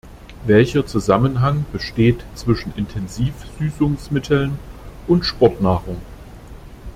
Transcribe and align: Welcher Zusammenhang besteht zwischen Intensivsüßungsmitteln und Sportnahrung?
Welcher 0.47 0.87
Zusammenhang 0.87 1.63
besteht 1.71 2.25
zwischen 2.33 2.73
Intensivsüßungsmitteln 2.75 4.57
und 5.07 5.23
Sportnahrung? 5.25 5.97